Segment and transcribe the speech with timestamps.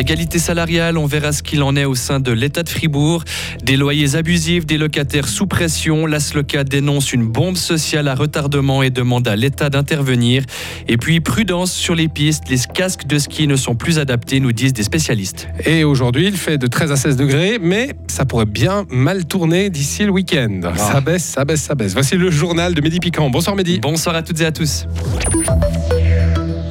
[0.00, 3.22] Égalité salariale, on verra ce qu'il en est au sein de l'État de Fribourg.
[3.62, 6.06] Des loyers abusifs, des locataires sous pression.
[6.06, 10.44] L'ASLOCA dénonce une bombe sociale à retardement et demande à l'État d'intervenir.
[10.88, 14.52] Et puis prudence sur les pistes, les casques de ski ne sont plus adaptés, nous
[14.52, 15.48] disent des spécialistes.
[15.66, 19.68] Et aujourd'hui, il fait de 13 à 16 degrés, mais ça pourrait bien mal tourner
[19.68, 20.60] d'ici le week-end.
[20.64, 20.78] Ah.
[20.78, 21.92] Ça baisse, ça baisse, ça baisse.
[21.92, 23.28] Voici le journal de Mehdi Piquant.
[23.28, 23.80] Bonsoir Mehdi.
[23.80, 24.86] Bonsoir à toutes et à tous.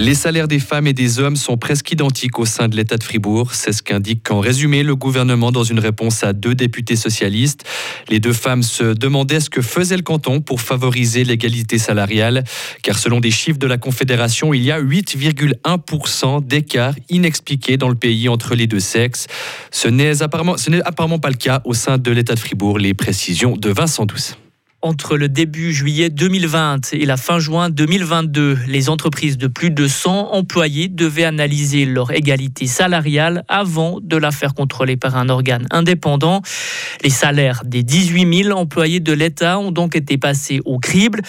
[0.00, 3.02] Les salaires des femmes et des hommes sont presque identiques au sein de l'État de
[3.02, 3.52] Fribourg.
[3.54, 7.64] C'est ce qu'indique en résumé le gouvernement dans une réponse à deux députés socialistes.
[8.08, 12.44] Les deux femmes se demandaient ce que faisait le canton pour favoriser l'égalité salariale,
[12.82, 17.96] car selon des chiffres de la Confédération, il y a 8,1% d'écart inexpliqué dans le
[17.96, 19.26] pays entre les deux sexes.
[19.72, 20.54] Ce n'est apparemment,
[20.84, 22.78] apparemment pas le cas au sein de l'État de Fribourg.
[22.78, 24.36] Les précisions de Vincent Douce.
[24.80, 29.88] Entre le début juillet 2020 et la fin juin 2022, les entreprises de plus de
[29.88, 35.66] 100 employés devaient analyser leur égalité salariale avant de la faire contrôler par un organe
[35.72, 36.42] indépendant.
[37.02, 41.22] Les salaires des 18 000 employés de l'État ont donc été passés au crible.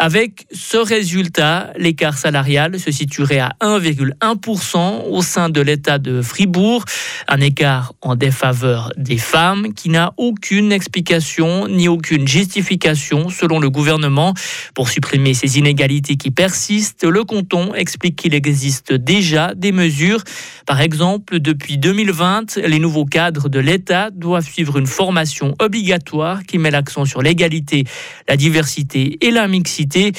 [0.00, 6.84] Avec ce résultat, l'écart salarial se situerait à 1,1% au sein de l'État de Fribourg,
[7.28, 13.70] un écart en défaveur des femmes qui n'a aucune explication ni aucune justification selon le
[13.70, 14.34] gouvernement.
[14.74, 20.22] Pour supprimer ces inégalités qui persistent, le canton explique qu'il existe déjà des mesures.
[20.66, 26.58] Par exemple, depuis 2020, les nouveaux cadres de l'État doivent suivre une formation obligatoire qui
[26.58, 27.84] met l'accent sur l'égalité,
[28.28, 30.12] la diversité et la mixité.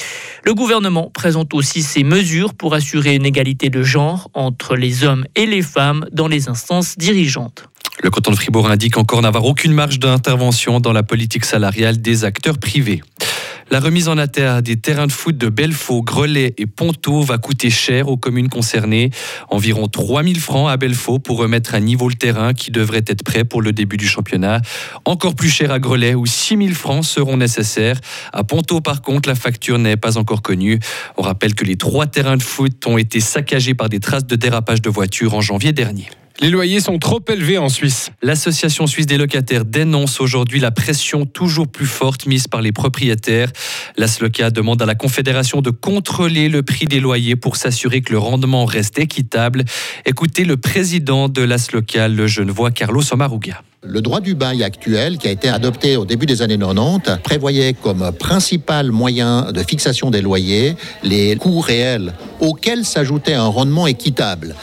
[0.44, 5.26] Le gouvernement présente aussi ces mesures pour assurer une égalité de genre entre les hommes
[5.34, 7.68] et les femmes dans les instances dirigeantes.
[8.00, 12.24] Le canton de Fribourg indique encore n'avoir aucune marge d'intervention dans la politique salariale des
[12.24, 13.02] acteurs privés.
[13.70, 17.68] La remise en terre des terrains de foot de Belfaux, Grelais et Ponto va coûter
[17.68, 19.10] cher aux communes concernées.
[19.50, 23.44] Environ 3000 francs à Belfaux pour remettre à niveau le terrain qui devrait être prêt
[23.44, 24.62] pour le début du championnat.
[25.04, 28.00] Encore plus cher à Grelais où 6000 francs seront nécessaires.
[28.32, 30.78] À Ponto, par contre, la facture n'est pas encore connue.
[31.18, 34.36] On rappelle que les trois terrains de foot ont été saccagés par des traces de
[34.36, 36.08] dérapage de voitures en janvier dernier.
[36.40, 38.10] Les loyers sont trop élevés en Suisse.
[38.22, 43.50] L'association suisse des locataires dénonce aujourd'hui la pression toujours plus forte mise par les propriétaires.
[43.96, 48.20] L'ASLOCA demande à la Confédération de contrôler le prix des loyers pour s'assurer que le
[48.20, 49.64] rendement reste équitable.
[50.06, 53.64] Écoutez le président de l'ASLOCA, le genevois Carlos Omaruga.
[53.82, 57.74] Le droit du bail actuel, qui a été adopté au début des années 90, prévoyait
[57.74, 64.54] comme principal moyen de fixation des loyers les coûts réels auxquels s'ajoutait un rendement équitable.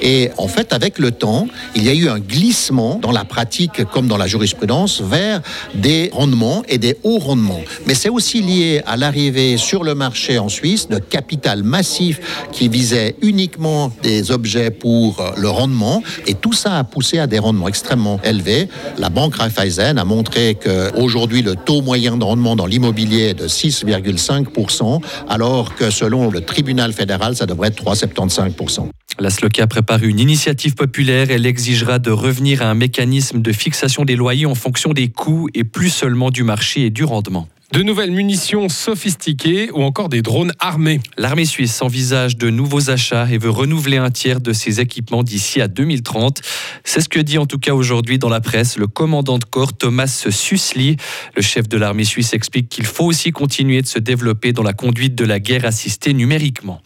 [0.00, 3.84] Et en fait, avec le temps, il y a eu un glissement dans la pratique
[3.84, 5.40] comme dans la jurisprudence vers
[5.74, 7.60] des rendements et des hauts rendements.
[7.86, 12.20] Mais c'est aussi lié à l'arrivée sur le marché en Suisse de capital massif
[12.52, 16.02] qui visait uniquement des objets pour le rendement.
[16.26, 18.68] Et tout ça a poussé à des rendements extrêmement élevés.
[18.98, 23.48] La banque Raiffeisen a montré qu'aujourd'hui, le taux moyen de rendement dans l'immobilier est de
[23.48, 28.88] 6,5%, alors que selon le tribunal fédéral, ça devrait être 3,75%.
[29.18, 31.30] La SLOCA prépare une initiative populaire.
[31.30, 35.48] Elle exigera de revenir à un mécanisme de fixation des loyers en fonction des coûts
[35.54, 37.48] et plus seulement du marché et du rendement.
[37.72, 41.00] De nouvelles munitions sophistiquées ou encore des drones armés.
[41.16, 45.60] L'armée suisse envisage de nouveaux achats et veut renouveler un tiers de ses équipements d'ici
[45.60, 46.40] à 2030.
[46.84, 49.72] C'est ce que dit en tout cas aujourd'hui dans la presse le commandant de corps
[49.72, 50.96] Thomas Susli.
[51.34, 54.72] Le chef de l'armée suisse explique qu'il faut aussi continuer de se développer dans la
[54.72, 56.80] conduite de la guerre assistée numériquement.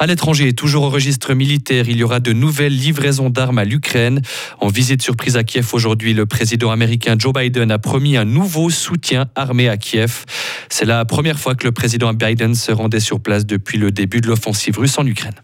[0.00, 4.22] À l'étranger, toujours au registre militaire, il y aura de nouvelles livraisons d'armes à l'Ukraine.
[4.60, 8.70] En visite surprise à Kiev aujourd'hui, le président américain Joe Biden a promis un nouveau
[8.70, 10.24] soutien armé à Kiev.
[10.68, 14.20] C'est la première fois que le président Biden se rendait sur place depuis le début
[14.20, 15.34] de l'offensive russe en Ukraine.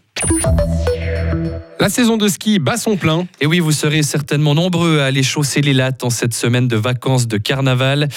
[1.85, 3.27] La saison de ski bat son plein.
[3.41, 6.75] Et oui, vous serez certainement nombreux à aller chausser les lattes en cette semaine de
[6.75, 8.07] vacances de carnaval.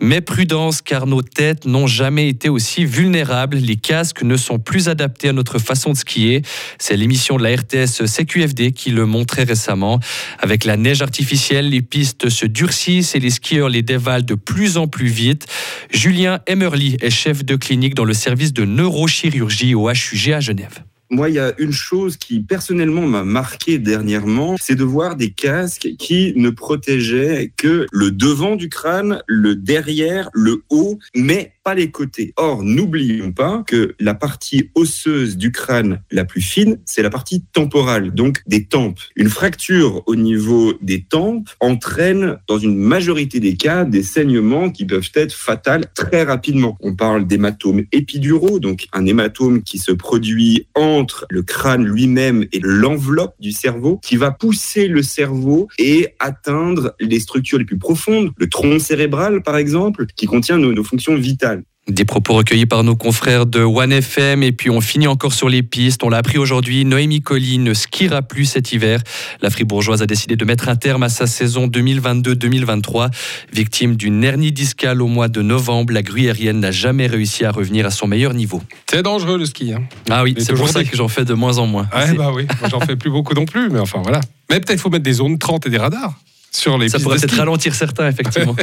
[0.00, 3.58] Mais prudence, car nos têtes n'ont jamais été aussi vulnérables.
[3.58, 6.40] Les casques ne sont plus adaptés à notre façon de skier.
[6.78, 10.00] C'est l'émission de la RTS CQFD qui le montrait récemment.
[10.38, 14.78] Avec la neige artificielle, les pistes se durcissent et les skieurs les dévalent de plus
[14.78, 15.46] en plus vite.
[15.90, 20.87] Julien Emmerly est chef de clinique dans le service de neurochirurgie au HUG à Genève.
[21.10, 25.30] Moi, il y a une chose qui personnellement m'a marqué dernièrement, c'est de voir des
[25.30, 31.90] casques qui ne protégeaient que le devant du crâne, le derrière, le haut, mais les
[31.90, 32.32] côtés.
[32.36, 37.42] Or, n'oublions pas que la partie osseuse du crâne la plus fine, c'est la partie
[37.52, 39.00] temporale, donc des tempes.
[39.16, 44.84] Une fracture au niveau des tempes entraîne, dans une majorité des cas, des saignements qui
[44.84, 46.76] peuvent être fatals très rapidement.
[46.80, 52.60] On parle d'hématomes épiduraux, donc un hématome qui se produit entre le crâne lui-même et
[52.62, 58.32] l'enveloppe du cerveau, qui va pousser le cerveau et atteindre les structures les plus profondes,
[58.36, 61.57] le tronc cérébral par exemple, qui contient nos, nos fonctions vitales.
[61.88, 65.48] Des propos recueillis par nos confrères de One FM et puis on finit encore sur
[65.48, 66.04] les pistes.
[66.04, 69.00] On l'a appris aujourd'hui, Noémie Colline ne skiera plus cet hiver.
[69.40, 73.08] La fribourgeoise a décidé de mettre un terme à sa saison 2022-2023.
[73.54, 77.86] Victime d'une hernie discale au mois de novembre, la gruyérienne n'a jamais réussi à revenir
[77.86, 78.62] à son meilleur niveau.
[78.90, 79.72] C'est dangereux le ski.
[79.72, 79.84] Hein.
[80.10, 81.88] Ah oui, c'est pour ça que j'en fais de moins en moins.
[81.96, 84.20] Ouais, bah oui, j'en fais plus beaucoup non plus, mais enfin voilà.
[84.50, 86.12] Mais peut-être faut mettre des zones 30 et des radars
[86.50, 88.56] sur les Ça pourrait peut-être ralentir certains, effectivement.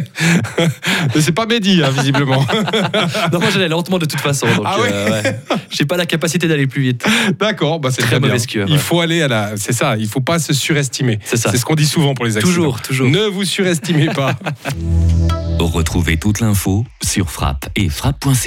[1.15, 2.45] Mais c'est pas Mehdi, hein, visiblement.
[3.31, 4.47] non, moi j'allais lentement de toute façon.
[4.47, 5.39] Donc, Ah ouais euh, ouais.
[5.69, 7.05] J'ai pas la capacité d'aller plus vite.
[7.39, 8.65] D'accord, bah c'est Très très, bien.
[8.67, 9.51] Il faut aller à la.
[9.57, 11.19] C'est ça, il faut pas se surestimer.
[11.23, 11.51] C'est ça.
[11.51, 12.53] C'est ce qu'on dit souvent pour les accidents.
[12.53, 13.09] Toujours, toujours.
[13.09, 14.35] Ne vous surestimez pas.
[15.59, 18.45] Retrouvez toute l'info sur frappe et frappe.ch.